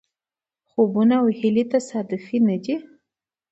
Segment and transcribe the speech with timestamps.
[0.69, 2.75] خوبونه او هیلې تصادفي نه دي.